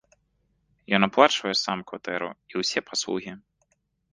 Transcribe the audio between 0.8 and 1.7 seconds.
Ён аплачвае